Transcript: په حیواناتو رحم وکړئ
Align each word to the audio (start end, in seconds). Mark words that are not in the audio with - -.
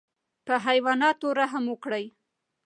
په 0.45 0.53
حیواناتو 0.65 1.27
رحم 1.39 1.63
وکړئ 1.69 2.05